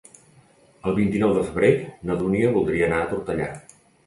El 0.91 0.95
vint-i-nou 0.99 1.35
de 1.39 1.43
febrer 1.49 1.69
na 2.09 2.17
Dúnia 2.23 2.51
voldria 2.57 2.89
anar 2.89 3.05
a 3.05 3.13
Tortellà. 3.15 3.53